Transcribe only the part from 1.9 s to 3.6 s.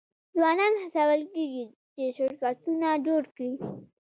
چې شرکتونه جوړ کړي.